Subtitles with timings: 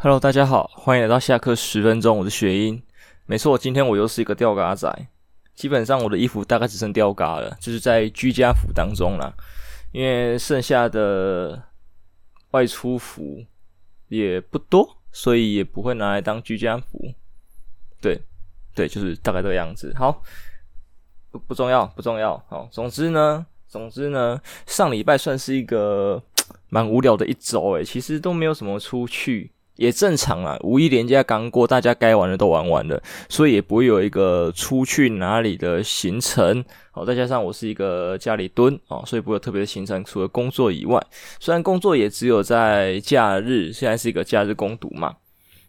[0.00, 2.80] Hello，大家好，欢迎来到下课十分钟，我是雪英。
[3.26, 4.88] 没错，今天我又是一个吊嘎仔，
[5.56, 9.34] 基本上我的衣服大概只剩吊嘎了，就是在居家服当中啦，
[9.90, 11.60] 因为剩下的
[12.52, 13.44] 外出服
[14.06, 17.12] 也不多，所以也不会拿来当居家服。
[18.00, 18.20] 对，
[18.76, 19.92] 对，就是大概这个样子。
[19.98, 20.22] 好，
[21.32, 22.40] 不不重要，不重要。
[22.48, 26.22] 好，总之呢，总之呢，上礼拜算是一个
[26.70, 29.50] 蛮无聊的一周诶，其实都没有什么出去。
[29.78, 36.64] 也正常啊，五一连假刚过，大家该玩的都玩完了，所以也不会有一个出去哪里的行程。
[36.90, 41.00] 好，再加上我是一个家里蹲啊，所以不会有特别的行程，除了工作以外。
[41.38, 45.14] 虽然工作也只有在假日，现在是一个假日工读嘛。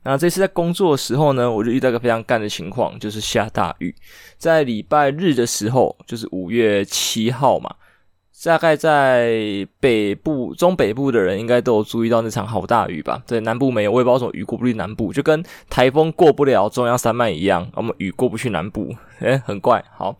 [0.04, 3.94] 那这次在工作的时候呢，我就遇到一个非常干的情况，就是下大雨。
[4.38, 7.70] 在礼拜日的时候，就是五月七号嘛。
[8.46, 13.22] 大概在北部、中北部的人应该都有注意到那场好大雨吧？
[13.28, 19.84] 对，南部没有，我也不知道为什么雨过不去南部，就跟台风过不了中央山脉一样，我们雨过不去南部， 诶，很怪。
[19.94, 20.16] 好，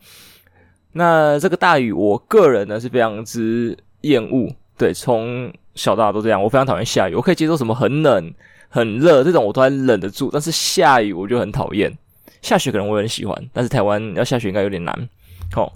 [0.92, 4.54] 那这个大雨，我个人呢是非常之厌恶。
[4.76, 7.14] 对，从小到大都这样，我非常讨厌下雨。
[7.14, 8.34] 我可以接受什么很冷、
[8.68, 11.96] 很热这种，我都还忍得住，但是下雨我就很讨厌。
[12.42, 15.08] 下雪可能我很喜欢，但是台湾要下雪应该有点难。
[15.52, 15.72] 好，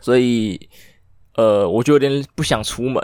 [0.00, 0.68] 所以。
[1.38, 3.00] 呃，我就有点不想出门。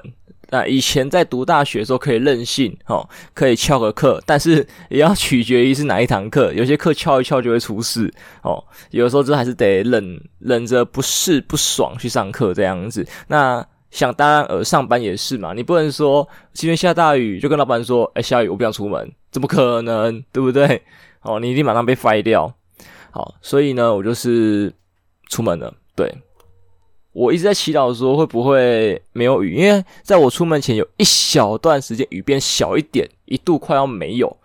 [0.50, 6.52] 那以前在读大学的时候可以任性，哦，可以翘个课，但是也要取决于是哪一堂课。
[6.52, 13.06] 有些课翘一翘就会出事，哦，有的时候这还是得忍忍着不适不爽去上课这样子。
[13.28, 20.82] 那想当然呃，上班也是嘛，你不能说今天下大雨就跟老板说，哎，下雨我不想出门，怎么可能，对不对？
[21.22, 22.52] 哦，你一定马上被 fi 掉。
[23.12, 24.72] 好，所以呢，我就是
[25.30, 26.12] 出门了，对。
[27.14, 34.36] 我一直在祈祷说会不会没有雨，因为在我出门前有一小段时间雨变小一点，一度快要没有。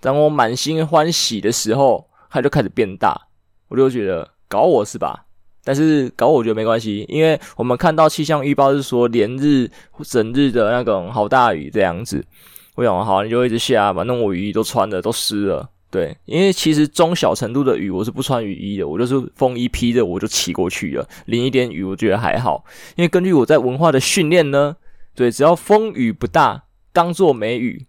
[0.00, 3.18] 当我满心欢喜的时候，它就开始变大，
[3.68, 5.24] 我就觉得搞我是吧？
[5.64, 9.70] 但是搞我觉得没关系，因为我们看到气象预报是说连日
[10.04, 12.24] 整日的那种好大雨这样子。
[12.74, 15.68] 我想好，你就一直下吧，那我雨衣都穿的都湿了。
[15.90, 22.64] 对，因为其实中小程度的雨我是不穿雨衣的，我就是风衣披着我就骑过去了，淋一点雨我觉得还好。
[22.94, 24.76] 因为根据我在文化的训练呢，
[25.16, 26.62] 对，只要风雨不大，
[26.92, 27.86] 当做没雨。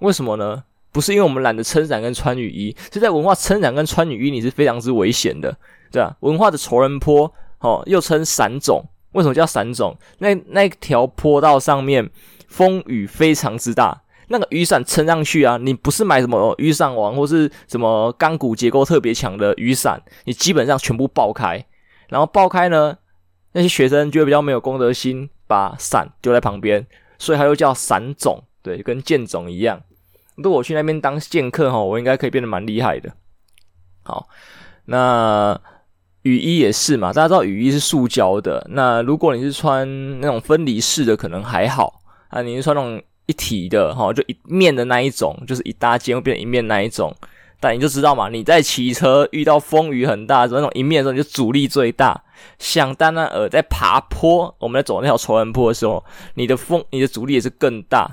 [0.00, 0.64] 为什么呢？
[0.92, 5.56] 不是因为我们懒得撑伞跟穿雨衣，是在文化撑伞跟穿雨衣你是非常之危险的，
[5.90, 9.96] 对啊，文化的仇人坡，哦，又称伞种，为什么叫伞种？
[10.18, 12.10] 那那条坡道上面
[12.46, 14.02] 风雨非常之大。
[14.30, 21.64] 那个雨伞撑上去啊，你不是买什么雨伞王或是什么钢骨结构特别强的雨伞，你基本上全部爆开，
[22.08, 22.96] 然后爆开呢，
[23.52, 26.86] 那些学生就会比较没有公德心，把伞丢在旁边，
[27.18, 29.80] 所以它又叫伞种，对，跟剑种一样。
[30.36, 33.10] 如果我去那边当剑客哈，我应该可以变得蛮厉害的。
[34.02, 34.28] 好，
[34.84, 35.58] 那
[36.22, 43.02] 雨衣也是嘛，大家知道雨衣是塑胶的，那如果你是穿那种分离式的，可能还好啊，你是穿那种。
[43.28, 47.14] 一体的哈，就一面的那一种，就是一搭肩会变成一面那一种。
[47.60, 52.20] 但你就知道嘛，你在骑车遇到风雨很大的时候，那种一面的时候，你就阻力最大。
[52.58, 56.02] 想当然尔，在爬坡，我们在走那条仇人坡的时候，
[56.34, 58.08] 你的风，你的阻力也是更大。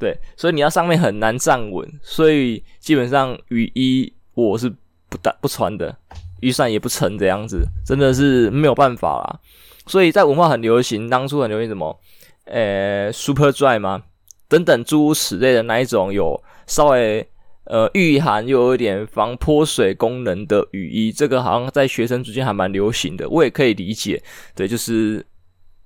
[0.00, 1.88] 对，所以你要上面很难站稳。
[2.02, 4.68] 所以基本上雨衣我是
[5.08, 5.96] 不带不穿的，
[6.40, 9.40] 雨伞也不撑这样子，真的是没有办法啦。
[9.86, 11.98] 所以在文化很流行，当初很流行什么，
[12.46, 14.02] 呃，Super Dry 吗？
[14.48, 17.26] 等等诸如此类的那一种有稍微
[17.64, 24.22] 呃御寒又有一点防泼水功能的雨衣，这个好像在学生之间还蛮流行的，我也可以理解。
[24.54, 25.24] 对，就是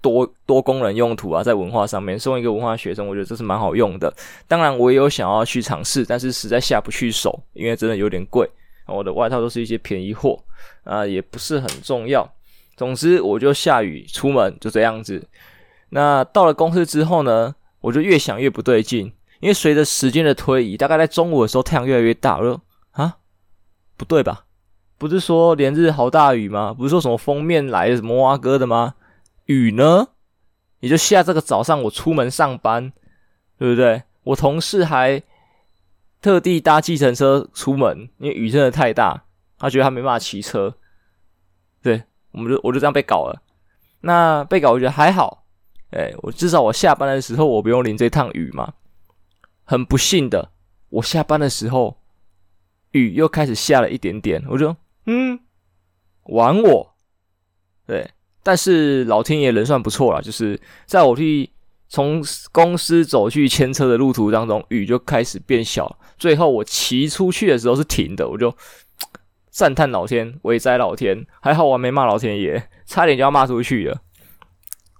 [0.00, 4.12] 多多功能用途啊，在文化上面送一个文化学生，我觉得这是蛮好用的。
[4.46, 8.48] 当然，我也有想要去尝试，但是实在下不去手，因为真的有点贵。
[8.86, 10.40] 我的外套都是一些便宜货
[10.84, 12.28] 啊，也不是很重要。
[12.76, 15.26] 总之，我就下雨出门就这样子。
[15.90, 17.54] 那到了公司之后呢？
[17.82, 22.38] 我就越想越不对劲，因为随着时间的推移，大概在中午的时候，太阳越来越大。
[22.38, 22.60] 我说
[22.92, 23.18] 啊，
[23.98, 24.46] 不对吧？
[24.96, 26.72] 不是说连日好大雨吗？
[26.72, 28.94] 不是说什么封面来什么挖哥的吗？
[29.46, 30.08] 雨呢？
[30.80, 32.92] 也就下这个早上，我出门上班，
[33.58, 34.02] 对不对？
[34.24, 35.22] 我同事还
[36.20, 39.24] 特地搭计程车出门，因为雨真的太大，
[39.58, 40.76] 他觉得他没办法骑车。
[41.82, 43.42] 对，我们就我就这样被搞了。
[44.02, 45.41] 那被搞，我觉得还好。
[45.92, 48.74] 哎，我至少我下班的时候我不用淋这趟雨嘛。
[49.64, 50.50] 很不幸的，
[50.90, 51.96] 我下班的时候
[52.90, 54.74] 雨又开始下了一点点，我就
[55.06, 55.38] 嗯，
[56.24, 56.94] 玩我。
[57.86, 58.10] 对，
[58.42, 61.48] 但是老天爷人算不错啦，就是在我去
[61.88, 65.98] 从公司走去牵车的路途当中，雨就开始变小。
[66.18, 68.54] 最后我骑出去的时候是停的，我就
[69.50, 74.00] 赞叹老天，伟哉老天，还好我没骂老天爷，差点就要骂出去了，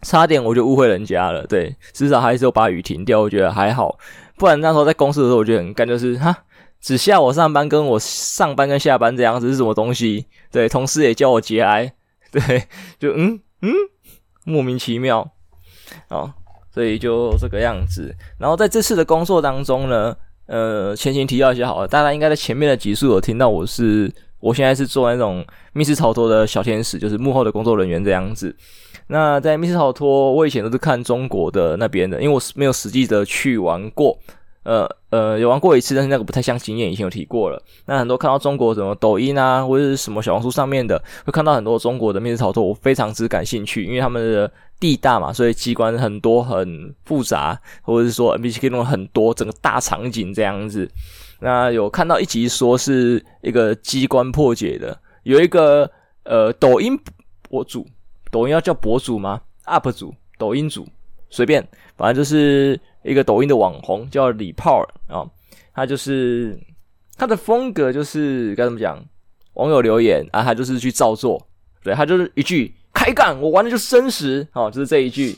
[0.02, 1.46] 差点我就误会人家了。
[1.46, 3.98] 对，至少还是有把雨停掉，我觉得还好。
[4.36, 6.36] 不然那时候在公司的时候，我觉得很干，就是哈，
[6.80, 10.26] 只下我上班跟我上班跟下班这样子是什么东西？
[10.50, 11.92] 对，同事也叫我节哀，
[12.30, 12.40] 对，
[12.98, 13.72] 就嗯嗯，
[14.44, 15.30] 莫名其妙
[16.08, 16.32] 哦。
[16.74, 20.16] 所以就这个样子，然后在这次的工作当中呢，
[20.46, 24.10] 呃，前情提要一下好了，大家应该在前面的集数有听到我是，
[24.40, 25.44] 我现在是做那种
[25.74, 28.56] 密室逃脱的小天使，就是幕后的工作人员这样子。
[29.12, 34.18] 那在密室逃脱，我以前都是看中国的那边的，因为我是没有实际的去玩过。
[34.64, 37.60] 呃呃，有玩过一次，但是那个不太像经验，以前有提过了。
[37.84, 44.50] 那很多看到中国什么抖音啊，或者是什么小红书上面的，会看到很多中国的密室逃脱，我非常之感兴趣，因为他们的
[44.80, 50.88] 地大嘛，所以机关很多很复杂，或者是说 NPC 可以弄很多整个大场景这样子。
[51.40, 55.90] 那有看到一集说是一个机关破解的，有一个
[56.22, 56.96] 呃抖音
[57.50, 57.84] 博主，
[58.32, 60.84] 抖音要叫博主吗？UP 主，抖音主，
[61.30, 61.64] 随便，
[61.96, 62.80] 反正就是。
[63.04, 65.26] 一个抖音的网红叫李炮儿啊，
[65.74, 66.56] 他就是
[67.16, 69.04] 他的风格就是该怎么讲？
[69.54, 71.44] 网友留言啊，他就是去照做，
[71.82, 75.36] 对，他就是一句开干，我玩的就是真实哦，就是这一句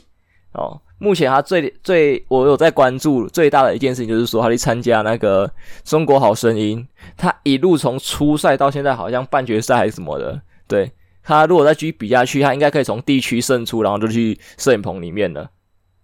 [0.51, 0.79] 哦。
[0.99, 5.51] 目前他最最我有在关注最大的一件事情，就是说他去参加那个
[5.83, 6.87] 中国好声音，
[7.17, 10.91] 他一路从初赛到现在好像半决赛还是什么的，对，
[11.25, 15.49] 他如果再继续比下去，他应该可以从地区胜出，然后就去摄影棚里面了。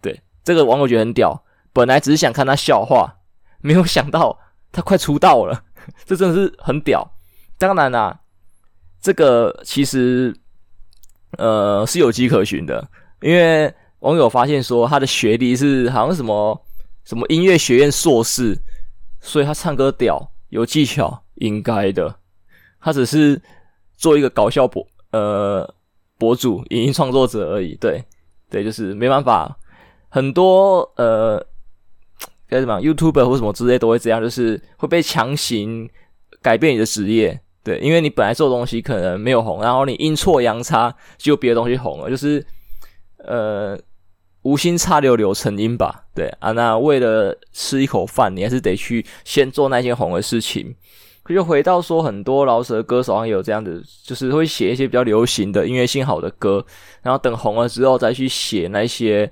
[0.01, 1.45] 对，这个网友觉得很屌。
[1.71, 3.19] 本来只是想看他笑话，
[3.59, 4.38] 没有想到
[4.71, 5.63] 他快出道了，
[6.03, 7.07] 这真的是很屌。
[7.59, 8.19] 当然啦、
[9.00, 10.35] 这个其实
[11.38, 12.89] 呃是有迹可循的，
[13.21, 16.65] 因为网友发现说他的学历是好像什么
[17.06, 18.57] 什么音乐学院硕士，
[19.19, 22.17] 所以他唱歌屌有技巧，应该的。
[22.81, 23.39] 他只是
[23.95, 25.73] 做一个搞笑博呃
[26.17, 27.75] 博主、影音创作者而已。
[27.75, 28.03] 对
[28.49, 29.57] 对，就是没办法，
[30.09, 31.45] 很多呃。
[32.51, 35.89] 该怎么 YouTuber 或什么之类都会这样，就是会被强行
[36.41, 42.45] 改变你的职业，对，因为你本来做东西可能没有红，然后你阴错阳差就别的东西红了，就是
[43.19, 43.79] 呃
[44.41, 50.75] 无心插柳柳成荫吧，对啊，那为了吃一口饭，你还是得去先做那件红的事情。
[51.33, 56.65] 就回到说，很多饶舌歌手好像有这样子，就是会写一些比较流行的音乐性好的歌，
[57.01, 59.31] 然后等红了之后再去写那些。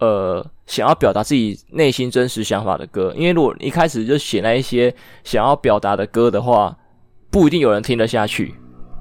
[0.00, 6.72] 呃，想要表达自己内心真实想法的歌，因为如果一开始就写那一些想要表达的歌的话，
[7.32, 8.54] 不一定有人听得下去。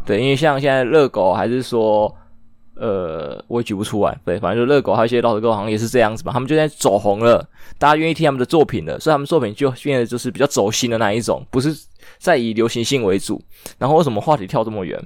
[0.03, 2.11] 对，因为像现在热狗还是说，
[2.77, 4.19] 呃，我也举不出来。
[4.25, 7.47] 对，反正就热狗还有一些饶舌歌好像也是这样子吧，他们就在走红了，
[7.77, 11.69] 大家愿意听他们的作品了，所以他们作品就变得就是比较走心的那一种，不是
[12.18, 13.42] 再以流行性为主。
[13.77, 15.00] 然后为什么话题跳这么远？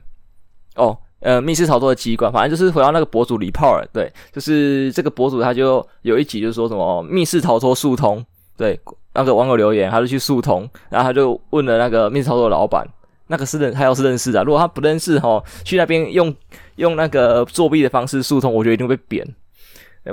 [0.75, 0.97] 哦。
[1.21, 8.25] 呃，密室逃脱的机关，反正就是回到那个博主李炮儿，对，就是这个博主他就有一集就说什么密室逃脱速通，
[8.57, 8.79] 对，
[9.13, 12.83] 那个网友留言，他就去速通，然后他就问了那个密室逃脱的老板，
[13.27, 16.35] 那个是认，他要是认识的，如果他不认识齁，去那边用
[16.77, 19.35] 用那个作弊的方式速通，我觉得一定会被扁。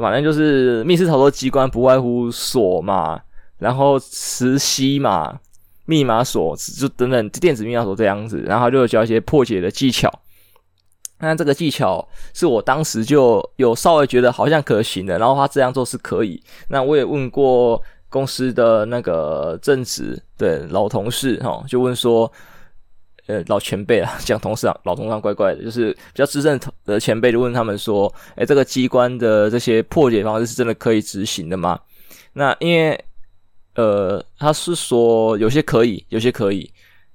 [0.03, 3.19] 反正就是密室逃脱机关不外乎锁嘛，
[3.57, 5.41] 然后磁吸嘛，
[5.89, 10.13] 密码锁就等等电子密码锁这样子，然后就教一些破解的技巧。
[11.19, 16.41] 那这个技巧是我当时就有稍微觉得好像可行的，然后他这样做是可以。
[16.69, 22.31] 那我也问过公司的那个正职对老同事哈，就问说，
[23.27, 31.81] 呃，老前辈啊，讲同事啊，老同事怪怪的，就是比较资深的前辈就问他们说，诶，这个机关的这些破解方式是真的可以执行的吗？
[32.35, 33.05] 那因为
[33.79, 36.69] 呃，他是说有些可以，有些可以。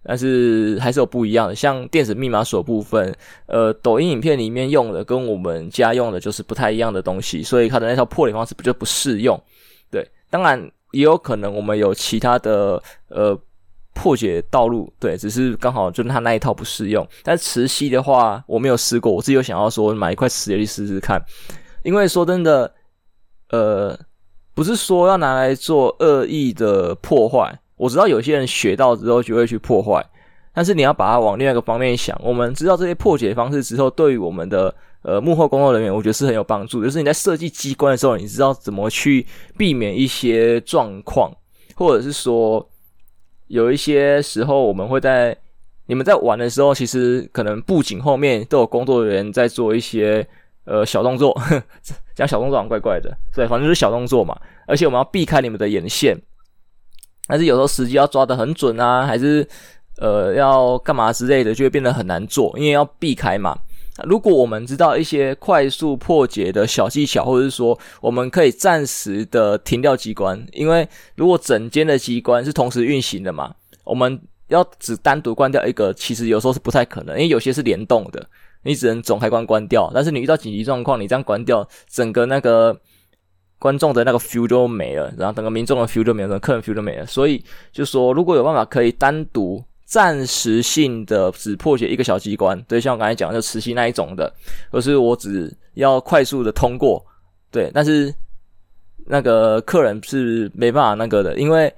[0.05, 3.13] 但是还是有不一样的，像电子密码锁部分，
[3.47, 9.41] 呃，抖音影片里面用的跟我们家用的就是不太一样的东西，所以它的那套破解方式不就不适用。
[9.91, 10.59] 对，当然
[10.91, 13.37] 也有可能我们有其他的呃
[13.93, 17.05] 破解道路，对，只是刚好就是它那一套不适用。
[17.23, 21.21] 但是磁吸的话，我没有试过，我自己有想要说买一块磁铁去试试看，
[21.83, 22.73] 因为说真的，
[23.51, 23.97] 呃，
[24.53, 27.59] 不是说要拿来做恶意的破坏。
[27.75, 30.05] 我知道有些人学到之后就会去破坏，
[30.53, 32.17] 但是你要把它往另外一个方面想。
[32.23, 36.83] 我们知道这些破解方式之后，对于我们的呃幕后工作人员，我觉得是很有帮助。
[36.83, 39.25] 就是你在设计机关的时候，你知道怎么去
[39.57, 41.31] 避免一些状况，
[41.75, 42.65] 或者是说
[43.47, 45.35] 有一些时候我们会在
[45.87, 50.25] 你们在玩的时候，其实可能布景后面都有工作人员在做一些
[50.65, 51.37] 呃小动作，
[52.15, 54.39] 这样小动作好像怪怪的，对，反正就是小动作嘛。
[54.67, 56.17] 而且我们要避开你们的眼线，
[57.27, 59.47] 但是有时候时机要抓得很准啊，还是
[59.97, 63.57] 呃要干嘛之类的，就会变得很难做，因为要避开嘛。
[64.05, 73.53] 如果我们知道一些快速破解的小技巧，或者是说我们可以暂时的停掉机关，因为如果整间的机关是同时运行的嘛，
[73.83, 78.27] 我们要只单独关掉一个，其实有时候是不太可能，因为有些是联动的，
[78.63, 79.91] 你只能总开关关掉。
[79.93, 82.75] 但是你遇到紧急状况，你这样关掉，整个那个
[83.59, 87.05] 观众的那个 feel 都没了，然后整个民众的 feel 就没了，客人 feel 都没了。
[87.05, 89.63] 所以就说，如果有办法可以单独。
[89.85, 94.33] 暂时性的只破解一个小机关，对，像我刚才讲的，就磁吸那一种的，
[94.71, 97.05] 而是我只要快速的通过，
[97.51, 98.11] 对，但是
[99.05, 101.71] 那个客人是没办法那个的，因为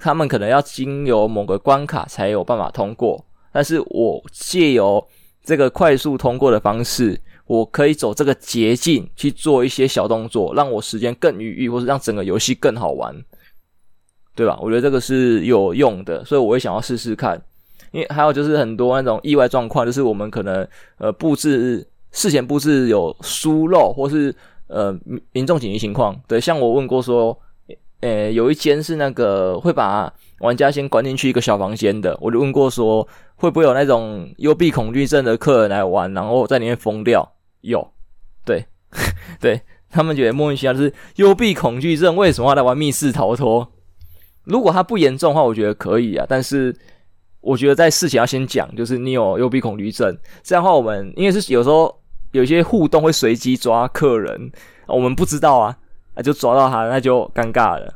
[0.00, 5.06] 他们可能要经由某个关卡才有办法通过，但是我借由
[5.46, 13.14] 这个快速通过的方式，我可以走这个捷径去做一些小动作，让我时间更余裕，或是让整个游戏更好玩。
[14.34, 14.58] 对吧？
[14.60, 17.40] 我觉得这个是有用的，所以我会想要试试看。
[17.90, 24.34] 因为还有就是很多那种意外状况，就是我们可能呃布置事前布置有疏漏，或是
[24.66, 24.94] 呃
[25.32, 26.20] 民众紧急情况。
[26.28, 27.34] 对，像我问过说，
[28.00, 37.32] 呃有一间是那个会把玩家先关进去一个小房间的，我就问过说，会不会有那种幽闭恐惧症的客人来玩，然后在里面疯掉？
[37.60, 37.92] 有，
[38.44, 38.66] 对
[39.40, 43.72] 对，他们觉得莫名其妙，就是幽闭恐惧症为什么要来玩密室逃脱？
[44.44, 46.24] 如果他不严重的话，我觉得可以啊。
[46.28, 46.74] 但是
[47.40, 52.00] 我觉得在事前要先讲，就是你有幽闭恐惧症，这样的话我们因为是有时候
[52.32, 54.50] 有些互动会随机抓客人，
[54.86, 55.76] 我们不知道啊，
[56.14, 57.92] 那就抓到他，那就尴尬了。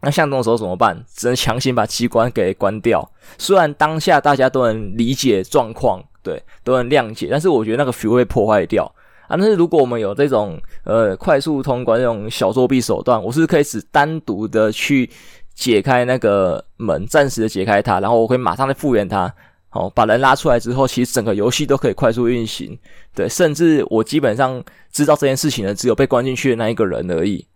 [0.00, 1.02] 那像这种时候怎么办？
[1.14, 3.08] 只能强行把机关给关掉。
[3.38, 8.84] 虽然当下大家都能理解状况，对，都能谅解，但是我觉得那个 feel 会破坏掉
[9.28, 9.36] 啊。
[9.36, 15.10] 但是如果我们有这种呃快速通关这种小作弊手段，我是可以只单独的去。
[15.56, 19.34] 解开那个门，暂时的解开它，然后我会马上的复原它。
[19.70, 22.78] 好，把人拉出来之后，其实整个游戏都可以快速运行。
[23.14, 24.62] 对，甚至我基本上
[24.92, 27.46] 知道这件事情的只有被关进去的那一个人而已，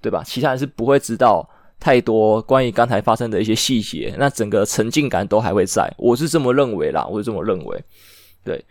[0.00, 0.22] 对吧？
[0.24, 1.46] 其他人是不会知道
[1.78, 4.14] 太多关于刚才发生的一些细节。
[4.18, 7.84] 那整个沉浸感都还会在，我是这么认为啦，我是这么认为。
[8.44, 8.64] 对。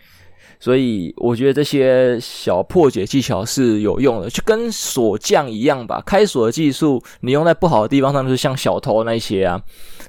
[0.60, 6.02] 所以我觉得这些小破解技巧是有用的，就跟锁匠一样吧。
[6.06, 9.60] 开锁的技术你用在不好的地方上，就是像小偷那些啊；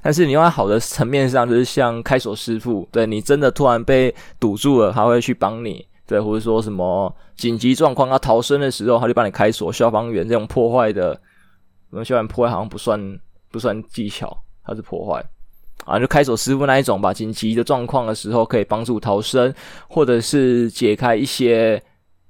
[0.01, 2.87] 但是你用在好的层面上，就是像开锁师傅。
[2.89, 5.85] 对，你真的突然被堵住了，他会去帮你。
[6.07, 9.73] 对，或者说什么紧急状况他逃生的时候，他就帮你开锁。
[9.73, 11.19] 消防员这种破坏的，
[11.95, 13.19] 我们消防员破坏好像不算
[13.51, 15.25] 不算技巧，它是破坏。
[15.85, 19.53] 啊，就开锁师傅那一种吧，紧急的状况的时候可以帮助逃生，
[19.87, 21.81] 或者是解开一些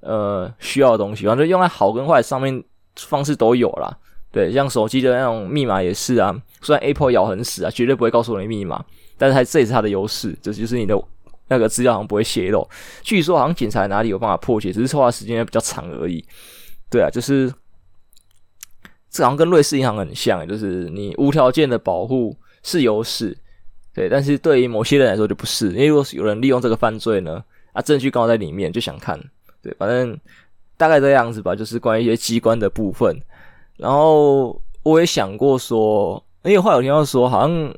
[0.01, 1.25] 呃需要的东西。
[1.25, 2.63] 反正用在好跟坏上面
[2.95, 3.97] 方式都有啦。
[4.31, 6.35] 对，像手机的那种密码也是啊。
[6.61, 8.85] 虽然 Apple 咬很死啊，绝对不会告诉你密码，
[9.17, 10.95] 但是它这也是它的优势，这就是你的
[11.47, 12.69] 那个资料好像不会泄露。
[13.01, 16.23] 据说好像警察哪里有办法破解，只是花的时间比较长而已。
[16.91, 17.51] 对啊，就是
[19.15, 22.35] 这好像跟瑞士银行很像，就是你无条件的保护。
[22.67, 23.37] 是优势，
[23.93, 27.39] 对，但是对于某些人来说就不是，因为如果有人利用这个犯罪呢，
[27.73, 29.19] 啊，证据刚好在里面，就想看，
[29.61, 30.19] 对，反正
[30.75, 33.15] 大概这样子吧，就是关于一些机关的部分。
[33.77, 37.71] 然后我也想过说，因为后来我听到说，好像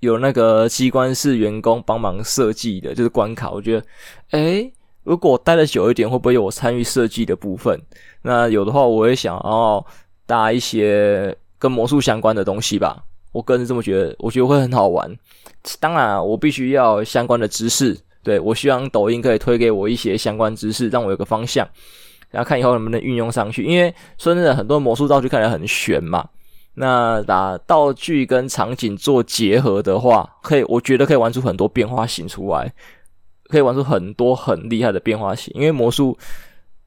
[0.00, 3.50] 有那个机关是员工帮忙设计的，就是关卡。
[3.50, 3.86] 我觉得，
[4.32, 4.70] 诶，
[5.04, 7.80] 如果我待的久一点，会不会有我参与设计的部分？
[8.20, 9.86] 那有的话，我也想要
[10.26, 13.04] 搭一些跟魔术相关的东西吧。
[13.32, 15.10] 我个人是这么觉得，我觉得会很好玩。
[15.80, 17.98] 当然，我必须要相关的知识。
[18.22, 21.68] 对，我希望抖音可以推给我一些相关知识，让我有个方向，
[22.30, 23.64] 然后看以后能不能运用上去。
[23.64, 26.26] 因为说真的，很多魔术道具看起来很玄嘛。
[26.74, 32.72] 那把道具跟场景做结合的话，可以，我觉得可以玩出很多变化型出来，
[33.48, 35.52] 可以玩出很多很厉害的变化型。
[35.54, 36.16] 因为魔术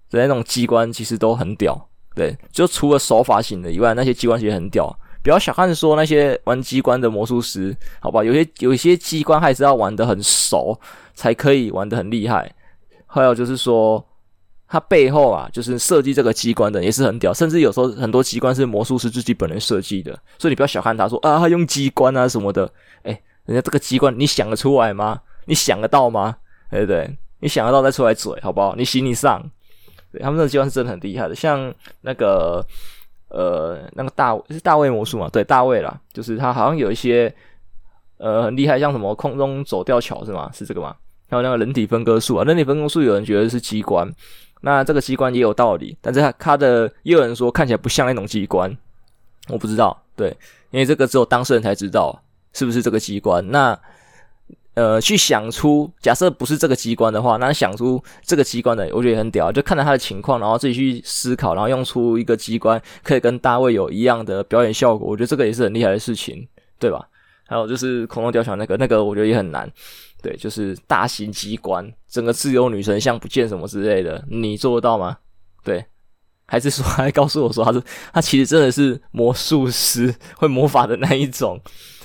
[0.09, 1.87] 的那种机关其实都很屌，
[2.17, 4.93] 对，就除了手法型的以外，那些机关其实很屌。
[5.21, 8.23] 不要小看说那些玩机关的魔术师，好吧？
[8.23, 10.79] 有些有一些机关还是要玩得很熟，
[11.13, 12.51] 才可以玩得很厉害。
[13.05, 14.03] 还有就是说，
[14.67, 20.11] 他背后啊，就是设计这个机关的也是很屌，甚至有时候很多机关是魔术师自己本人设计的。
[20.39, 22.71] 所以你不要小看他说啊，他用机关啊什么的，
[23.03, 25.19] 诶，人家这个机关你想得出来吗？
[25.45, 26.37] 你想得到吗？
[26.71, 27.17] 对不对？
[27.39, 28.75] 你想得到再出来嘴，好不好？
[28.75, 29.43] 你行你上。
[30.11, 32.65] 对，他们那个机关是真的很厉害的，像那个。
[33.29, 35.27] 呃，那个大是大卫魔术嘛？
[35.27, 37.31] 对，大卫啦，就是他好像有一些
[38.19, 40.49] 呃很厉害，像什么空中走吊桥是吗？
[40.53, 40.95] 是这个吗？
[41.29, 44.09] 还有那个人体分割术啊，人体分割术有人觉得是机关，
[44.61, 48.73] 那这个机关也有道理，但是他他的也有人说看起来不像那种机关，
[49.49, 50.29] 我不知道，对，
[50.71, 52.17] 因为这个只有当事人才知道
[52.53, 53.77] 是不是这个机关，那。
[54.77, 67.03] 呃，去想出假设不是这个机关的话，那想出这个机关的，我觉得也很屌，就看到他的情况，然后自己去思考，然后用出一个机关可以跟大卫有一样的表演效果，我觉得这个也是很厉害的事情，对吧？
[67.47, 69.67] 还有就是恐龙雕像那个，那个我觉得也很难，
[70.21, 75.17] 对，就是大型机关，整个自由女神像不见什么之类的，你做得到吗？
[75.63, 75.83] 对，
[76.45, 77.81] 还是说还告诉我说他是
[78.13, 81.59] 他其实真的是魔术师，会魔法的那一种，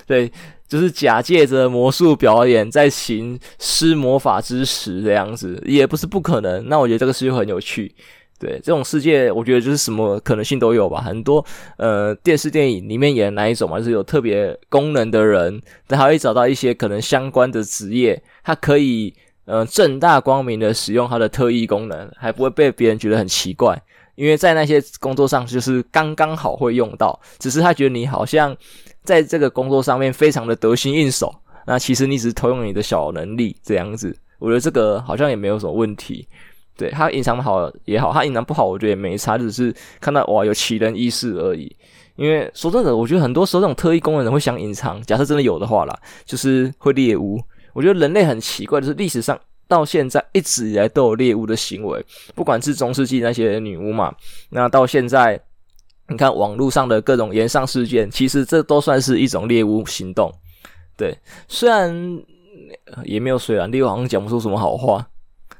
[0.06, 0.32] 对。
[0.72, 6.66] 就是假借着魔术表演，在行施魔法之时这样子，也不是不可能。
[6.66, 7.94] 那我觉得这个世界很有趣，
[8.40, 11.02] 对这种世界，我觉得就是什么可能性都有吧。
[11.02, 11.44] 很多
[11.76, 19.14] 呃电视电影里面演的那一种嘛，就是有特别功能的人，他还会找到一些可能相关的职业，他可以
[19.44, 23.78] 呃正大光明的使用他的特异功能，还不会被别人觉得很奇怪。
[24.14, 28.54] 因为在那些工作上，就是刚刚好会用到，只是他觉得你好像
[29.04, 31.34] 在这个工作上面非常的得心应手，
[31.66, 34.16] 那其实你只是偷用你的小能力这样子。
[34.38, 36.26] 我觉得这个好像也没有什么问题。
[36.76, 41.74] 对，他隐藏好也好，他隐藏不好，我觉得也没差，只是看到哇有奇人异事而已。
[42.16, 47.40] 因为说真的，我觉得很多时候这种特异功能人会想隐藏，假设真的有的话啦，就是会猎巫。
[47.72, 49.38] 我觉得人类很奇怪，就是历史上。
[49.68, 52.04] 到现在一直以来都有猎巫的行为，
[52.34, 54.14] 不管是中世纪那些女巫嘛，
[54.50, 55.40] 那到现在
[56.08, 60.32] 你看网络上的各种炎上事件，其实这都算是一种猎巫行动。
[60.96, 61.16] 对，
[61.48, 61.94] 虽然
[63.04, 65.06] 也没有虽然猎巫好像讲不出什么好话。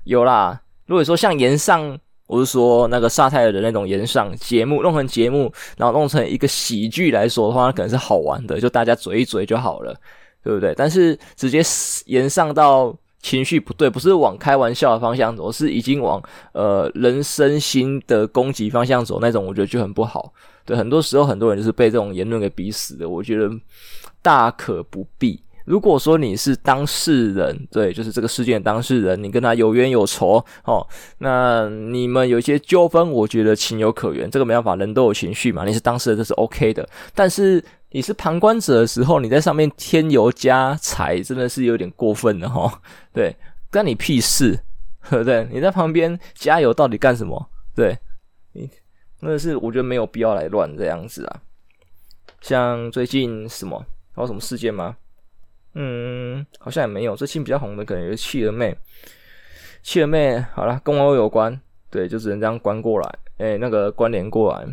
[0.05, 9.95] 有啦，如果说像炎上，我是说那个萨泰尔的那种炎上节目，弄成节目，然后弄成一个喜剧来说的话，那可能是好玩的，就大家嘴一嘴就好了，
[10.43, 10.75] 对不对？
[10.77, 11.63] 但是直接
[12.07, 12.97] 延上到。
[13.23, 16.21] 情绪不对，不是往开玩笑的方向走，是已经往
[16.53, 20.33] 呃人身心的攻击方向走那种，我觉得就很不好。
[20.65, 23.51] 对，很多时候很多人就是被这种言论给逼死的，我觉得
[24.21, 25.41] 大可不必。
[25.65, 30.87] 如果说你是当事人，对，就是这个事件当事人，你跟他有冤有仇，哦，
[31.19, 36.89] 那你们有一些纠纷，我觉得情有可原，这个没办法，人都有情绪嘛，你是当事人这是 OK 的。
[37.15, 42.81] 但是你是旁观者的时候，你在上面添油加柴，真的是有点过分了哈。
[43.13, 43.35] 对，
[43.71, 44.59] 关你屁事，
[45.11, 45.47] 对 不对？
[45.53, 47.51] 你在旁边加油到底干什么？
[47.75, 47.97] 对，
[48.53, 48.69] 你
[49.21, 51.41] 那是我觉得没有必要来乱这样子啊。
[52.41, 53.79] 像最近什么
[54.15, 54.97] 还有什么事件吗？
[55.75, 57.17] 嗯，好像也没有。
[57.17, 58.77] 最近比较红的可能就是企鹅妹，
[59.83, 61.59] 企鹅妹好了，跟网友有关，
[61.91, 64.67] 对，就只能这样关过来，哎、那个关联过来。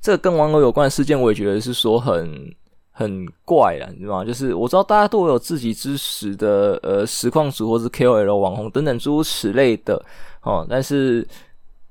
[0.00, 2.54] 这个跟网友有关的事件，我也觉得是说很
[2.90, 4.24] 很怪了，你知道吗？
[4.24, 10.00] 就是我知道大家都有自己支持的呃实况主或是 KOL 网红等等诸如此类的
[10.42, 11.26] 哦，但是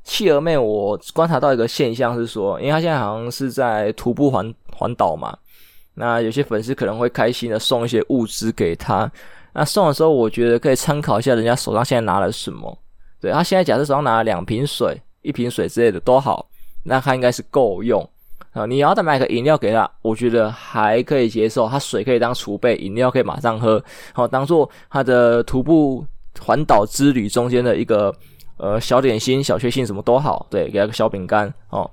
[0.04, 5.38] 企鹅妹，我观察到一个现象是说，因为她现在好像是在徒步环环岛嘛。
[5.96, 9.10] 那有些粉丝可能会开心的送一些物资给他。
[9.54, 12.78] 那送的时候，我觉得可以参考一下人家手上现在拿了什么。
[13.22, 16.46] 对，他现在假设手上拿了两瓶水、一瓶水之类的都好，
[16.84, 18.06] 那他应该是够用
[18.52, 18.66] 啊。
[18.66, 21.70] 你要再买个饮料给他，我觉得还可以接受。
[21.70, 23.82] 他水可以当储备，饮料可以马上喝，
[24.12, 26.06] 好当做他的徒步
[26.42, 28.14] 环岛之旅中间的一个
[28.58, 30.46] 呃小点心、小确幸，什么都好。
[30.50, 31.90] 对，给他个小饼干哦。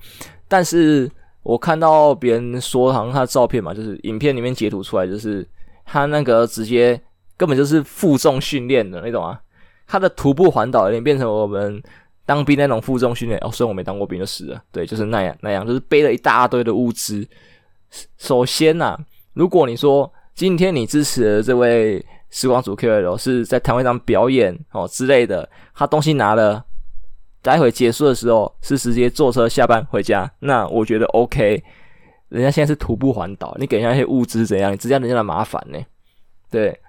[0.48, 1.08] 但是。
[1.42, 5.46] 我看到别人说，好像他的照片嘛，就是影片里面截图出来，就是
[5.84, 7.00] 他那个直接
[7.36, 9.40] 根本就是负重训练的那种啊。
[9.86, 11.82] 他的徒步环岛有点变成我们
[12.24, 13.50] 当兵那种负重训练哦。
[13.50, 14.62] 虽然我没当过兵，就是了。
[14.70, 17.26] 对，就是那样那样，就是背了一大堆的物资。
[18.18, 18.98] 首先呐、啊，
[19.34, 26.64] 如果你说今天你支持的这位实况主 KOL 是在摊位上表演哦之类的，他东西拿了。
[27.42, 31.62] 待会结束的时候是直接坐车下班回家，那我觉得 OK。
[32.28, 34.72] 人家现在是徒步环岛，你给人家一些物资怎样？
[34.72, 35.78] 你增加人家的麻烦呢？
[36.50, 36.80] 对，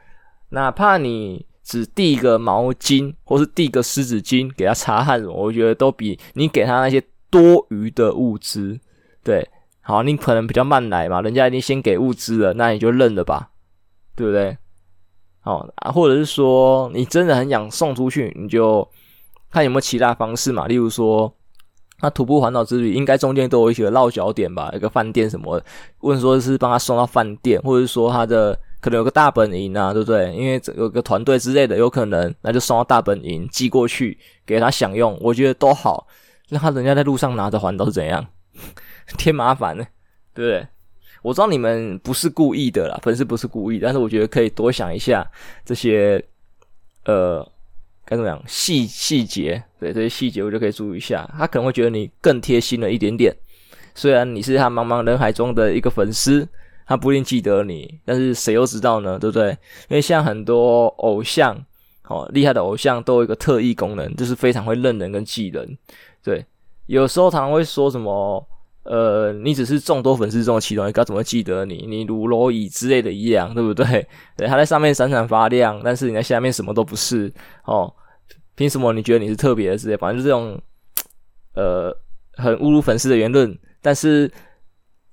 [0.51, 8.79] 哪怕你只递一个毛巾或是递个湿纸巾给他擦汗，我觉得都比你给他那些多余的物资。
[9.21, 9.45] 对，
[9.81, 13.49] 好，你可能比较慢来嘛，人家已经先给物资了，那你就认了吧，
[14.15, 14.57] 对不对？
[15.41, 18.89] 好啊，或者是说你真的很想送出去，你就。
[19.53, 20.67] 看有没有其他方式嘛？
[20.67, 21.31] 例如说，
[21.99, 25.61] 他徒步环岛之旅应该中间都有一些落脚点吧，一个饭店什么。
[25.99, 30.33] 问说是帮他送到饭店，或者是说他的可能有个大本营啊，对不对？
[30.33, 36.07] 因为有个团队之类的，有可能那就送到大本营寄过去给他享用，我觉得都好。
[36.49, 38.25] 那他人家在路上拿着环岛是怎样？
[39.17, 39.85] 添麻烦呢，
[40.33, 40.67] 对不对？
[41.21, 45.25] 我知道你们不是故意的啦，粉丝不是故意，但是我觉得可以多想一下
[45.63, 46.21] 这些
[47.05, 47.47] 呃，
[48.05, 48.41] 该怎么样？
[48.45, 51.29] 细细节，对这些细节我就可以注意一下。
[51.37, 53.35] 他可能会觉得你更贴心了一点点。
[53.95, 56.47] 虽然你是他茫茫人海中的一个粉丝，
[56.85, 59.17] 他不一定记得你，但是谁又知道呢？
[59.19, 59.51] 对不对？
[59.87, 61.55] 因为像很多偶像，
[62.07, 65.77] 哦，厉害的偶像都有一个特异功能，就是非常会认人跟记人。
[66.23, 66.45] 对，
[66.87, 68.45] 有时候常常会说什么，
[68.83, 71.85] 呃，你只是众多粉丝中的其中一个，怎么记得你？
[71.87, 73.85] 你如蝼蚁之类的一样，对不对？
[74.35, 77.31] 对，他在上面闪闪发亮，但是你在下面什么都不是
[77.65, 77.93] 哦。
[78.55, 79.97] 凭什么你觉得你是特别的之类？
[79.97, 80.61] 反正就是这种，
[81.55, 81.95] 呃，
[82.33, 83.57] 很侮辱粉丝的言论。
[83.81, 84.31] 但是，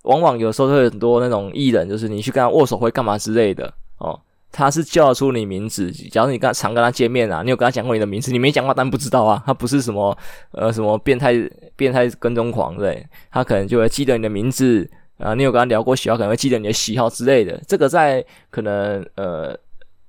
[0.02, 4.20] 往往有时候会很多那种艺人，就是你去跟他握手会干嘛之类的哦，
[4.52, 5.90] 他是叫得出你名字。
[6.10, 9.42] 假如你跟他常跟他见面啊，你有跟他讲过你的名字，你没讲话，但不知道啊。
[9.46, 10.16] 他不是什么
[10.52, 11.34] 呃什么变态
[11.76, 15.34] 变态跟踪狂，对，他可能就会记得你的名字啊。
[15.34, 17.60] 你有跟他聊过喜好，可能会记得你的喜好之类的。
[17.66, 19.56] 这个在可能呃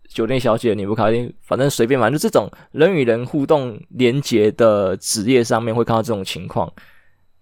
[0.10, 6.72] 酒店小姐、你不开心，反正随便，反正就这种人与人互动连接的职业上面会看到这种情况。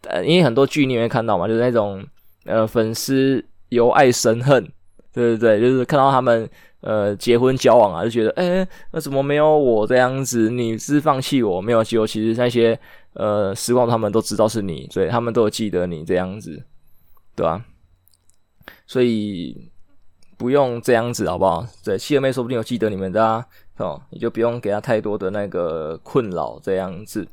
[0.07, 2.05] 呃，因为很多剧你会看到嘛，就是那种
[2.45, 4.63] 呃粉丝由爱生恨，
[5.11, 6.49] 对对对，就是看到他们
[6.81, 10.49] 呃结婚交往啊，就觉得哎，那怎么没有我这样子？
[10.49, 11.83] 你是放弃我没有？
[11.83, 12.79] 结果其实那些
[13.13, 16.61] 呃时光他们都知道是你，所以他们都有记得你这样子，
[17.35, 17.63] 对吧？
[18.85, 19.69] 所以
[20.37, 21.65] 不用这样子好不好？
[21.83, 23.45] 对，七二妹说不定有记得你们的啊，
[23.77, 27.27] 哦，你就不用给他太多的那个困扰这样子。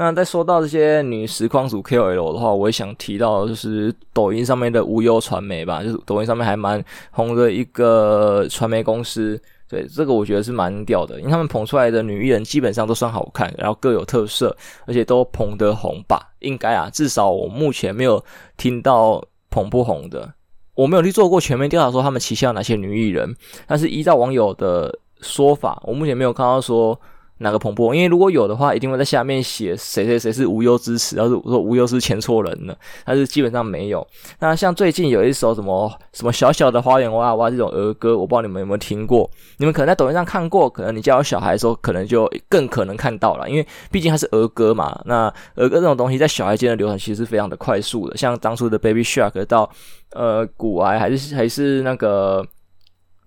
[0.00, 9.40] 那在说到这些女实况主 KOL 的话，我也想提到就是抖音上面的无忧传媒吧，就是抖音上面还蛮红的一个传媒公司。
[9.68, 14.56] 对，这个我觉得是蛮屌的，因为他们捧出来的女艺人基本上都算好看，然后各有特色，
[14.86, 16.30] 而且都捧得红吧？
[16.38, 18.24] 应该啊，至少我目前没有
[18.56, 20.32] 听到捧不红的。
[20.74, 23.34] 我没有去做过全面调查说他们旗下有哪些女艺人，
[23.66, 26.96] 但是依照网友的说法，我目前没有看到说。
[27.38, 27.96] 哪个捧不红？
[27.96, 34.06] 因为如果有的话，一定会在下面写谁谁谁是无忧支持，要是说无忧是签错人了，但是基本上没有。
[34.40, 39.30] 那像最近有一首什么什么小小的花园娃娃这种儿歌，我不知道你们有没有听过？
[39.58, 45.00] 你们可能在抖音上看过，可能你家有小孩的时候，可能就更可能看到了，因为毕竟它是儿歌嘛。
[45.04, 49.70] 那儿歌这种东西在小孩间的流传其实是非常的快速的，像当初的 Baby Shark 到
[50.12, 52.46] 呃古癌还是还是那个。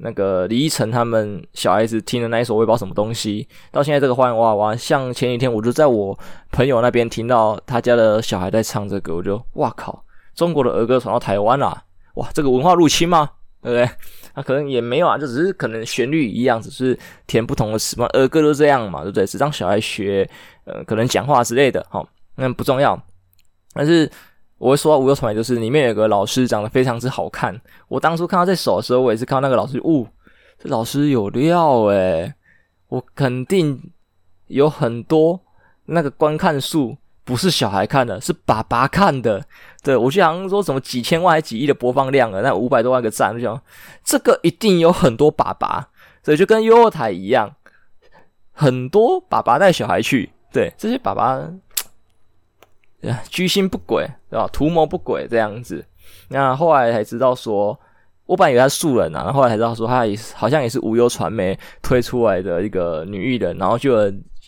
[0.03, 6.17] 那个李依晨他们小孩子听的那一首我也不知道什么东西，到现在这个花样娃娃，像前几天我就在我
[6.51, 11.83] 朋友那边听到他家的小孩在唱这个，我就哇靠，中国的儿歌传到台湾啦，
[12.15, 13.29] 哇，这个文化入侵吗？
[13.61, 13.95] 对不对？
[14.33, 19.27] 那、可能也没有啊，就只是可能旋律一样，只是填不同的词嘛，儿歌都这样嘛，对不对？
[19.27, 20.27] 只让小孩学，
[20.65, 22.99] 呃，可能讲话之类的，好，那不重要，
[23.73, 24.11] 但是。
[24.61, 27.59] 我会说到无忧传媒，就是里面有个老师长得非常之好看。
[27.87, 30.07] 我当初看到这首的时候，我也是看到那个老师，呜、哦，
[30.59, 32.31] 这老师有料诶，
[32.87, 33.91] 我肯定
[34.45, 35.39] 有很多
[35.85, 39.43] 那个观看数不是小孩看的，是爸爸看的。
[39.81, 43.59] 对，我就想说什么几千万还几亿的播放量了，那五百多万个赞，就想
[44.03, 45.89] 这个一定有很多爸爸，
[46.21, 47.51] 所以就跟幼儿台一样，
[48.51, 50.31] 很多爸爸带小孩去。
[50.53, 51.49] 对，这些爸爸。
[53.29, 54.47] 居心不轨，对吧？
[54.51, 55.83] 图谋不轨这样子。
[56.29, 57.77] 那后来才知道说，
[58.25, 63.93] 我本来以为他素人啊，然后后来才知道说，他也是好像也是无忧传媒推出来的一个女艺人，然后就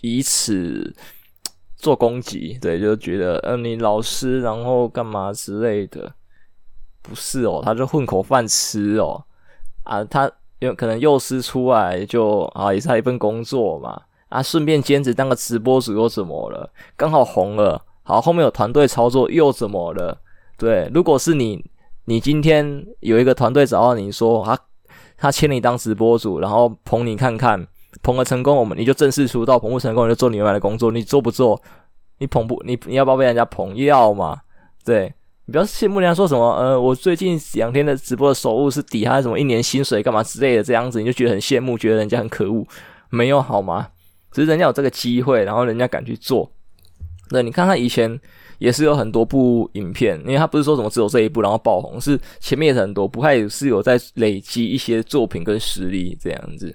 [0.02, 0.96] 以此
[1.76, 6.14] 做攻击，对，就觉得嗯、你老师然后干嘛之类的，
[7.02, 9.22] 不是哦，他就混口饭吃哦，
[9.84, 16.72] 啊，他有可能幼师出来就啊，也是他一份工作嘛，啊，顺便兼职当个直播主又怎么了？
[16.96, 17.82] 刚好红了。
[18.04, 20.18] 好，后面有团队操作又怎么了？
[20.58, 21.64] 对，如果是你，
[22.06, 24.60] 你今天有一个团队找到你说，他
[25.18, 27.66] 他签你当直播主，然后捧你看看，
[28.02, 30.92] 捧了成功，我们你就正式出道；捧不成功，你就做你原来的工作。
[30.92, 31.62] 你做不做？
[32.20, 32.62] 你捧不？
[32.66, 33.76] 你你要不要被人家捧？
[33.78, 34.42] 要嘛？
[34.86, 35.14] 对，
[35.46, 42.66] 你不要羡慕人家说什么，呃，我最近两天的直播的收入是抵他什么一年薪水干嘛之类的，这样子你就觉得很羡慕，觉得人家很可恶，
[43.10, 43.88] 没有好吗？
[44.32, 46.52] 只是人家有这个机会，然后人家敢去做。
[47.34, 48.18] 对，你看他以前
[48.60, 56.74] 也是有很多部影片，因为他不是说什么只有这一部然后爆红，是前面也很多部，他也是有在累积一些作品跟实力这样子。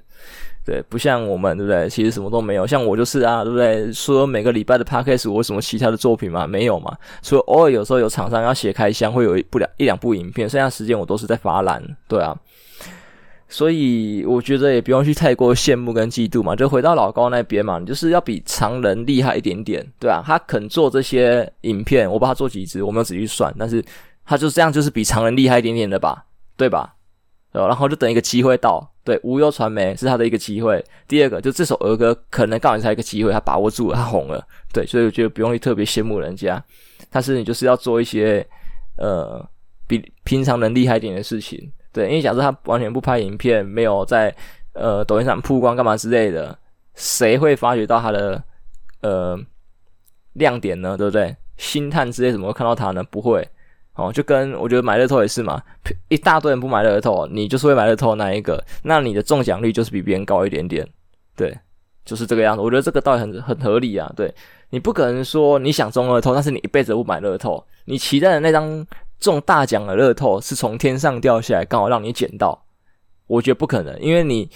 [0.67, 1.89] 对，不像我们，对不对？
[1.89, 3.91] 其实什么都没有，像我就是啊，对不对？
[3.91, 6.47] 说每个礼拜的 podcast 我有什么其他的作品吗？
[6.47, 6.95] 没有嘛。
[7.23, 12.37] 所以偶尔有时候有厂商要写开箱，会有一不两一两部影片，剩下时间我都是在发懒，对啊。
[13.49, 23.83] 所以我觉得也不用去太过羡慕跟嫉妒嘛，就回到老高那边嘛，你就是要比常人厉害一点点，对啊，他肯做这些影片，我不知道他做几支，我没有仔细算，但是
[24.25, 26.95] 他就这样，就是比常人厉害一点点的吧，对吧？
[27.51, 28.93] 然后就等一个机会到。
[29.03, 30.85] 对，无忧传媒是他的一个机会。
[31.09, 34.47] 第二个，就这首儿歌可能刚好才一个机会，他把握住了，他红了。
[34.71, 36.63] 对，所以我觉得不用去特别羡慕人家，
[37.09, 38.47] 但是你就是要做一些
[38.99, 39.43] 呃
[39.87, 41.73] 比平常人厉害一点的事情。
[41.93, 44.35] 对，因为假设他完全不拍影片，没有在
[44.73, 46.57] 呃抖音上曝光干嘛之类的，
[46.95, 48.43] 谁会发觉到他的
[49.01, 49.39] 呃
[50.35, 50.97] 亮点呢？
[50.97, 51.37] 对不对？
[51.57, 53.03] 星探之类怎么会看到他呢？
[53.03, 53.49] 不会。
[53.95, 55.61] 哦，就跟我觉得买乐透也是嘛，
[56.07, 60.89] 一大堆人不买乐透，你就是会买乐透那一个，那你的中奖率就是比别人高一点点，
[61.35, 61.59] 对，
[62.05, 62.63] 就是这个样子。
[62.63, 64.33] 我觉得这个道理很很合理啊，对，
[64.71, 68.87] 你不可能说你想中乐透，但是你一辈子不买乐透，你期待的那张
[69.19, 72.65] 中大奖的乐透是从天上掉下来，刚好让你捡到，
[73.27, 74.49] 我觉得不可能，因为你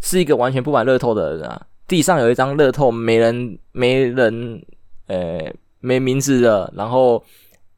[0.00, 4.62] 是一个完全不买乐透的人啊，地上有一张乐透，没人没人，
[5.06, 7.24] 呃，没名字的，然后。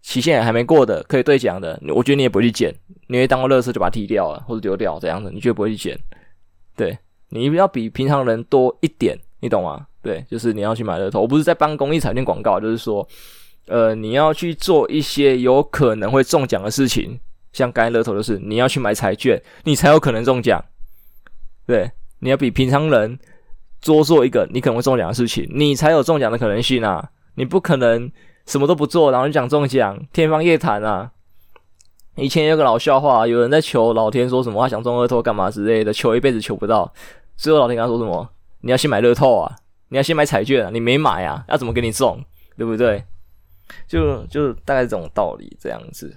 [0.02, 2.74] 期限还没过的，可以兑奖的，我觉得你也不会去捡，
[3.08, 5.98] 你会当个乐色就把它踢掉了，或者丢掉这样子，你绝对不会去捡。
[6.74, 6.98] 对，
[7.28, 9.86] 你要比平常人多一点，你懂吗？
[10.00, 13.06] 对，就是你要去买乐透，我不是在帮公益彩券广告，就是说，
[13.66, 17.18] 呃，你要去做一些有可能会中奖的事情，
[17.52, 20.64] 像刚才乐透的事，你要去买彩券，你才有可能中奖。
[21.66, 23.18] 对，你要比平常人
[23.84, 28.10] 多做一个你可能会中奖的事情，你才有中奖的可能性啊，你不可能。
[28.46, 31.12] 什么都不做，然后就讲中奖，天方夜谭啊！
[32.16, 36.92] 以前有个老笑话，有人在求老天说什么，他想中乐透干嘛之类的，求一辈子求不到，
[37.36, 38.28] 最后老天跟他说什么？
[38.62, 39.54] 你要先买乐透啊，
[39.90, 42.20] 你要先买彩券啊，你没买啊，要怎么给你中？
[42.56, 43.04] 对不对？
[43.86, 46.16] 就就大概这种道理这样子。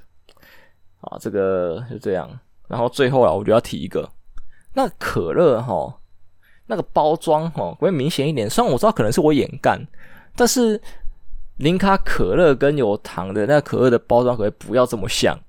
[1.02, 2.30] 啊，这个就这样。
[2.68, 4.10] 然后最后啊，我就要提一个，
[4.74, 5.94] 那可乐哈，
[6.68, 8.50] 那个包装齁，会明显一点。
[8.50, 9.80] 虽然我知道可能是我眼干，
[10.36, 10.82] 但是。
[11.58, 15.40] 零卡可乐跟有糖的那可乐的包装可以不要这么像。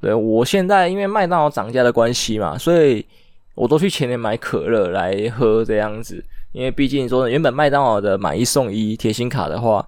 [0.00, 3.06] 对，我现在因为麦当劳涨价的关系嘛，所以
[3.54, 6.22] 我都去前面买可乐来喝这样子。
[6.50, 9.86] 因为毕竟说原本麦当劳的买一送一贴心卡的话，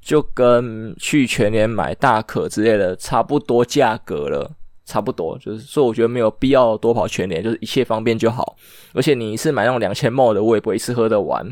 [0.00, 4.50] 就跟去全联买大可之类的差不多价格了，
[4.84, 5.38] 差不多。
[5.38, 8.56] 就是说，我觉得没有必要多跑全联，就是一切方便就好。
[8.94, 11.46] 而且你一次买那种两千 m 的，我也不一次喝得完。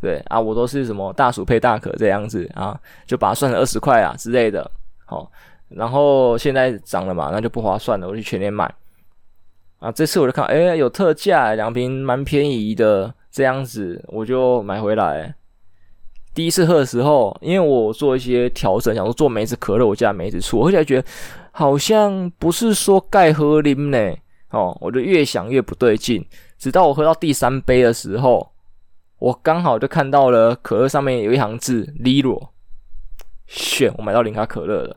[0.00, 4.68] 对啊，我都是什么大薯配大可这样子啊，就把它算成二十块啊之类的。
[5.04, 5.30] 好，
[5.68, 8.72] 然后现在涨了嘛，那就不划算了，我去全联买。
[9.78, 15.34] 啊，这次我就看，哎，有特价，两瓶蛮便宜的这样子，我就买回来。
[16.34, 21.08] 第一次喝的时候，因为我做一些调整，想说做梅子可乐，我加梅子醋，我后来觉得
[21.50, 24.16] 好像不是说盖喝啉呢。
[24.50, 26.26] 哦，我就越想越不对劲，
[26.58, 28.50] 直到我喝到第三杯的时候。
[29.18, 32.48] 我刚好就看到了可乐上面有一行字 “Liro”，
[33.46, 34.96] 选我买到零卡可乐了。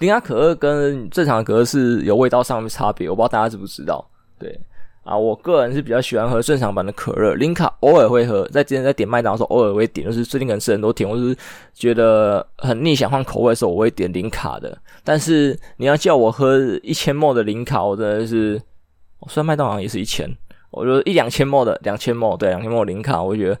[0.00, 4.04] 零卡可乐跟正常的可乐是有味道上面差别，我不知道大家知不知道。
[4.40, 4.60] 对
[5.06, 11.34] 啊，我个人是比较喜欢喝正常版的可乐，零卡偶尔会喝，在之前在点麦当劳时候偶尔会点，就是最近可能吃很多甜，或是
[11.72, 14.76] 觉得很腻想换口味的时候，我会点零卡的。
[15.04, 18.60] 但是你要叫我喝一千 ml 的零卡，我真的是，
[19.28, 20.28] 虽然麦当劳也是一千。
[20.72, 23.58] 我觉得一两千 ml 的两千 ml 对两千 ml 零卡，我觉得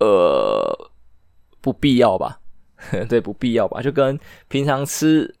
[0.00, 0.90] 呃
[1.60, 2.40] 不必要吧，
[3.06, 5.32] 对不必要吧，就跟平常吃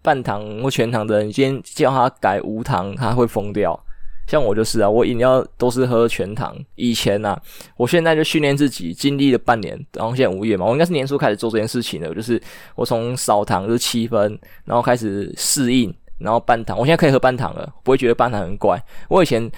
[0.00, 3.78] 半糖或全糖的人，你今天叫他改无糖，他会疯掉。
[4.26, 6.56] 像我就是啊，我饮料都是喝全糖。
[6.74, 7.42] 以前呐、啊，
[7.76, 12.40] 我现在就训练自己，经历了半年，然后现在五月嘛，我应该是年初开始做这件事情的，就是
[12.74, 18.82] 我从少糖就是七分，然后开始适应，然后半糖，我现在可以喝半糖了，不会觉得半糖很怪。
[19.08, 19.50] 我以前。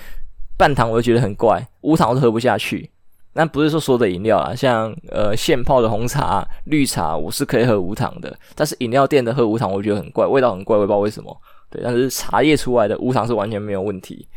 [0.57, 2.89] 半糖我就觉得很怪，无糖我是喝不下去。
[3.33, 8.33] 那不是说所有的饮料啊，像呃现泡的红茶、绿茶，我是可以喝无糖的。
[8.55, 11.37] 但是饮料店的喝无糖，我觉得很怪，味道很怪，我不知道为什么。
[11.71, 14.29] 对，但是茶叶出来的无糖是完全没有问题。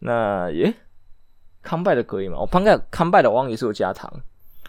[0.00, 0.72] 那耶，
[1.62, 2.38] 康拜的可以吗？
[2.38, 4.12] 我翻开康拜的，我忘记是有加糖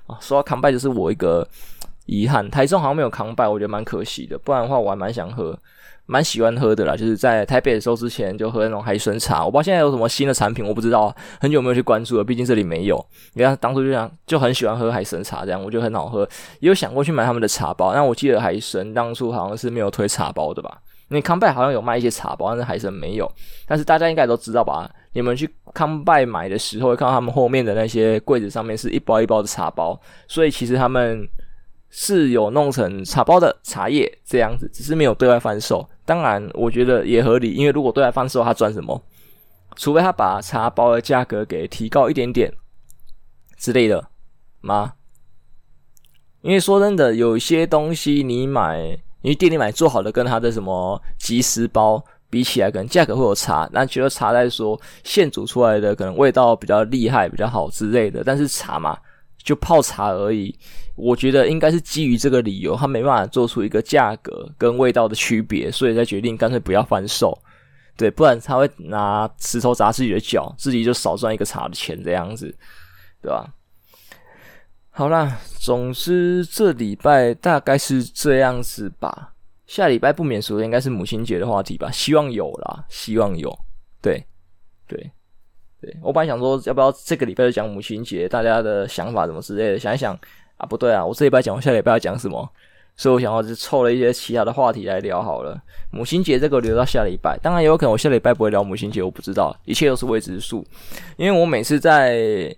[0.08, 0.18] 啊。
[0.20, 1.48] 说到康拜，就是我一个
[2.06, 4.38] 遗憾，台中好像没有康拜，我觉得蛮可惜的。
[4.38, 5.58] 不然的话，我还蛮想喝。
[6.12, 9.46] 蛮喜欢喝的啦，就是在台北的时候之前就喝那种海参茶。
[9.46, 12.24] 我不知道现在有什么新的产品，我不知道，很久没有去关注了。
[12.24, 13.06] 毕竟这里没有。
[13.34, 16.28] 你看当初就想就很喜欢喝海参茶，这样我觉得很好喝，
[16.62, 17.94] 也有想过去买他们的茶包。
[17.94, 20.82] 但我记得海参当初好像是没有推茶包的吧？
[21.10, 23.32] 那康拜好像有卖一些茶包，但是海参没有。
[23.68, 24.90] 但是大家应该都知道吧？
[25.14, 31.28] 你们去康拜买的时候，会看到他们后面的那些柜子上面是一包一包的茶包，所以其实他们。
[31.92, 35.84] 是有弄成茶包的茶叶这样子，只是没有对外贩售。
[36.06, 39.04] 当然，我觉得也合理，因为如果对外贩售，他赚什么？
[39.76, 42.54] 除非他把茶包的价格给提高一点点
[43.58, 44.08] 之类的
[44.62, 44.94] 吗？
[46.42, 53.68] 因为说真的，有些东西你买，你去店里买做好的，跟他的什么即食包比起来，可能价格会有差。
[53.72, 58.24] 那觉得差在说现煮出来的可能味道比较厉害、比较好之类的。
[58.24, 58.98] 但是茶嘛，
[59.44, 60.56] 就泡茶而已。
[60.96, 67.38] 我觉得应该是基于这个理由，他没办法做出一个价格跟味道的区别，所以才决定干脆不要贩售。
[67.96, 72.54] 对，不然他会拿石头砸自己的脚，自己就少赚一个茶的钱，这样子，
[73.22, 73.46] 对吧？
[74.92, 79.34] 好啦，总之这礼拜大概是这样子吧。
[79.70, 81.92] 下礼拜不免俗的应该是母亲节的话题吧？
[81.92, 83.56] 希望有啦，希望有。
[84.02, 84.26] 对，
[84.88, 84.98] 对，
[85.80, 85.96] 对。
[86.02, 89.78] 我本来想说，要不要这个礼拜就讲母亲节，大家的想法怎么之类的。
[89.78, 90.20] 想一想
[90.58, 92.50] 啊，不对啊，我这礼拜讲，我下礼拜要讲什么？
[92.96, 95.62] 所以我想要就凑了一些其他的话题来聊好了。
[95.92, 100.66] 母亲节这个留到下礼拜，当然也有可能我下礼拜不会聊母亲节，我不知道，一切都是未知数。
[101.16, 102.52] 因为我每次在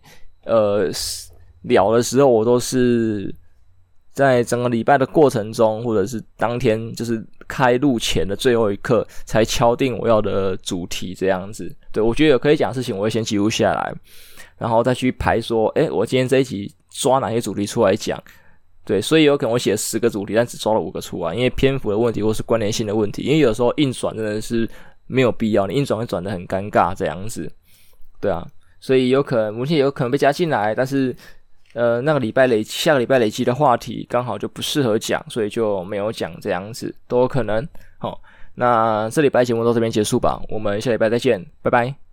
[0.45, 0.89] 呃。
[1.65, 3.31] 聊的时候，我都是
[4.13, 11.73] 在整个礼拜的过程中，或者是当天就是开录前的最后一刻才敲定我要的主题这样子。
[11.93, 13.93] 对，我觉得有可以讲的事情，我会先记录下来，
[14.57, 18.21] 然后再去排说，诶，我今天这一集抓哪些主题出来讲。
[18.83, 23.21] 对，所以有可能我写了十个主题，但只抓了五个出来，因为篇幅的问题或是关联性的问题。
[23.21, 24.69] 因为有时候硬转真的是
[25.07, 27.49] 没有必要，你硬转会转得很尴尬这样子。
[28.19, 28.45] 对啊，
[28.81, 31.15] 所以有可能目前有可能被加进来，但是。
[31.73, 37.65] 呃，那个礼拜累，下个礼拜累积的话题刚好就不适合讲，所以就没有讲这样子，都有可能。
[37.97, 38.21] 好，
[38.55, 42.10] 那这礼拜节目到这边结束吧，我们下礼拜再见，拜拜。